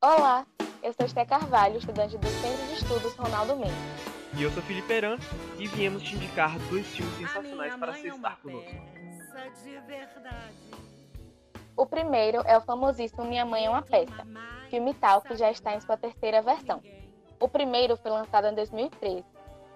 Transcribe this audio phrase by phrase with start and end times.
[0.00, 0.46] Olá,
[0.80, 3.74] eu sou Esté Carvalho, estudante do Centro de Estudos Ronaldo Mendes.
[4.38, 5.18] E eu sou Felipe Eran
[5.58, 8.70] e viemos te indicar dois filmes sensacionais para assistir conosco.
[11.76, 14.24] O primeiro é o famosíssimo Minha Mãe é uma Peça,
[14.70, 16.80] filme tal que já está em sua terceira versão.
[17.40, 19.24] O primeiro foi lançado em 2013,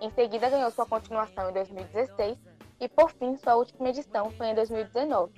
[0.00, 2.36] em seguida ganhou sua continuação em 2016
[2.80, 5.32] e, por fim, sua última edição foi em 2019,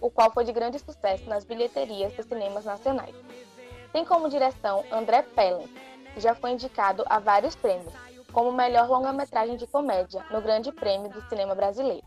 [0.00, 3.14] o qual foi de grande sucesso nas bilheterias dos cinemas nacionais.
[3.92, 5.68] Tem como direção André Pellen,
[6.14, 7.92] que já foi indicado a vários prêmios,
[8.32, 12.06] como melhor longa-metragem de comédia no Grande Prêmio do Cinema Brasileiro.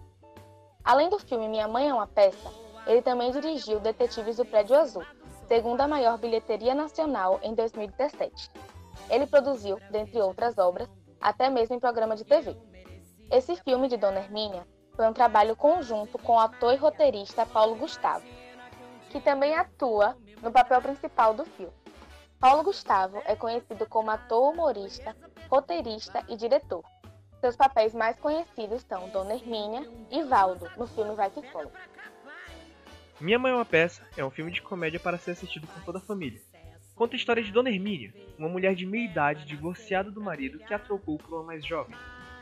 [0.84, 2.50] Além do filme Minha Mãe é uma Peça,
[2.86, 5.04] ele também dirigiu Detetives do Prédio Azul,
[5.48, 8.50] segunda maior bilheteria nacional em 2017.
[9.10, 10.88] Ele produziu, dentre outras obras,
[11.20, 12.56] até mesmo em programa de TV.
[13.32, 17.76] Esse filme de Dona Hermínia foi um trabalho conjunto com o ator e roteirista Paulo
[17.76, 18.26] Gustavo,
[19.10, 21.74] que também atua no papel principal do filme.
[22.40, 25.16] Paulo Gustavo é conhecido como ator humorista,
[25.50, 26.84] roteirista e diretor.
[27.40, 31.68] Seus papéis mais conhecidos são Dona Hermínia e Valdo, no filme Vai Que Foi.
[33.20, 36.00] Minha Mãe é uma Peça é um filme de comédia para ser assistido por toda
[36.00, 36.42] a família.
[36.96, 40.74] Conta a história de Dona Hermínia, uma mulher de meia idade divorciada do marido que
[40.74, 41.96] a trocou por uma mais jovem.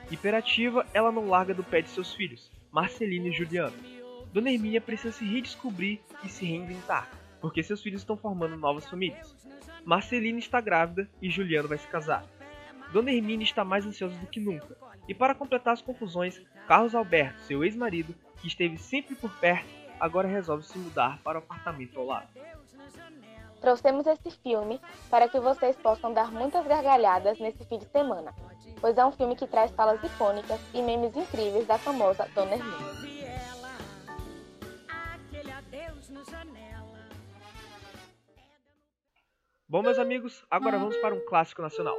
[0.09, 3.75] Hiperativa, ela não larga do pé de seus filhos, Marcelino e Juliano.
[4.33, 7.09] Dona Hermínia precisa se redescobrir e se reinventar,
[7.41, 9.35] porque seus filhos estão formando novas famílias.
[9.85, 12.25] Marcelina está grávida e Juliano vai se casar.
[12.91, 14.75] Dona Hermínia está mais ansiosa do que nunca,
[15.07, 19.67] e para completar as confusões, Carlos Alberto, seu ex-marido, que esteve sempre por perto,
[19.99, 22.29] agora resolve se mudar para o apartamento ao lado.
[23.59, 24.79] Trouxemos esse filme
[25.09, 28.33] para que vocês possam dar muitas gargalhadas nesse fim de semana,
[28.79, 32.99] pois é um filme que traz falas icônicas e memes incríveis da famosa Dona Hermínia.
[39.71, 41.95] Bom, meus amigos, agora vamos para um clássico nacional.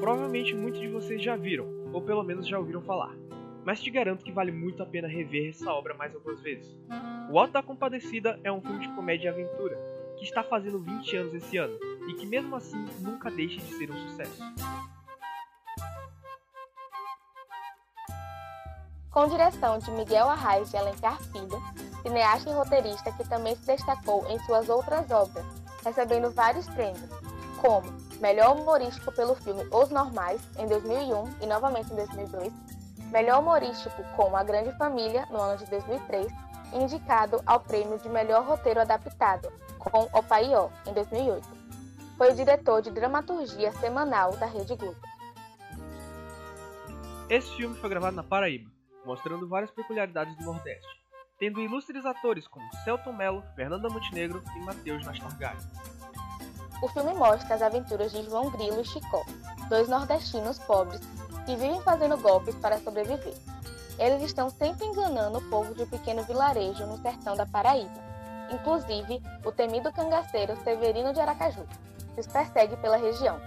[0.00, 3.14] Provavelmente muitos de vocês já viram, ou pelo menos já ouviram falar.
[3.62, 6.74] Mas te garanto que vale muito a pena rever essa obra mais algumas vezes.
[7.30, 9.76] O Alto da Compadecida é um filme de comédia e aventura,
[10.16, 11.78] que está fazendo 20 anos esse ano,
[12.08, 14.42] e que mesmo assim nunca deixa de ser um sucesso.
[19.10, 21.60] Com direção de Miguel Arraes de Alencar Filho,
[22.00, 25.44] cineasta e roteirista que também se destacou em suas outras obras,
[25.84, 27.08] recebendo vários prêmios,
[27.60, 32.52] como Melhor Humorístico pelo filme Os Normais, em 2001 e novamente em 2002,
[33.10, 36.32] Melhor Humorístico com A Grande Família, no ano de 2003,
[36.72, 41.46] e indicado ao prêmio de Melhor Roteiro Adaptado, com O Paió, em 2008.
[42.16, 45.00] Foi diretor de dramaturgia semanal da Rede Globo.
[47.28, 48.70] Esse filme foi gravado na Paraíba,
[49.04, 51.00] mostrando várias peculiaridades do Nordeste
[51.40, 55.58] tendo ilustres atores como Celton Mello, Fernanda Montenegro e Matheus Nastargalho.
[56.82, 59.24] O filme mostra as aventuras de João Grilo e Chicó,
[59.70, 61.00] dois nordestinos pobres
[61.46, 63.34] que vivem fazendo golpes para sobreviver.
[63.98, 67.90] Eles estão sempre enganando o povo de um pequeno vilarejo no sertão da Paraíba,
[68.52, 71.66] inclusive o temido cangaceiro Severino de Aracaju,
[72.14, 73.40] que os persegue pela região.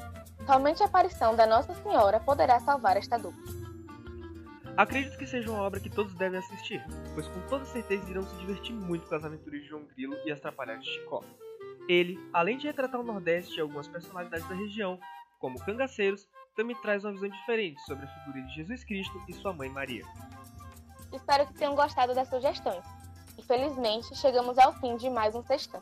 [0.48, 3.53] Somente a aparição da Nossa Senhora poderá salvar esta dupla.
[4.76, 8.36] Acredito que seja uma obra que todos devem assistir, pois com toda certeza irão se
[8.38, 11.22] divertir muito com as aventuras de João Grilo e as trapalhadas de Chicó.
[11.88, 15.00] Ele, além de retratar o Nordeste e algumas personalidades da região,
[15.40, 19.54] como cangaceiros, também traz uma visão diferente sobre a figura de Jesus Cristo e sua
[19.54, 20.04] mãe Maria.
[21.12, 22.84] Espero que tenham gostado das sugestões.
[23.38, 25.82] Infelizmente, chegamos ao fim de mais um Sextão.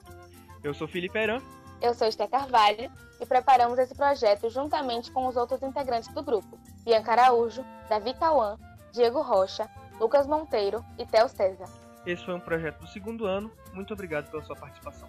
[0.62, 1.42] Eu sou Felipe Heran.
[1.82, 6.60] Eu sou Esté Carvalho e preparamos esse projeto juntamente com os outros integrantes do grupo,
[6.84, 8.58] Bianca Araújo, Davi Cauã,
[8.92, 9.70] Diego Rocha,
[10.00, 11.70] Lucas Monteiro e Theo César.
[12.06, 13.52] Esse foi um projeto do segundo ano.
[13.74, 15.08] Muito obrigado pela sua participação.